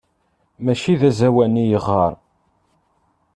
[0.63, 2.13] Mačči d aẓawan i yeɣɣar.